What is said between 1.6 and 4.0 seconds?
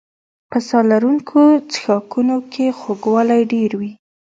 څښاکونو کې خوږوالی ډېر وي.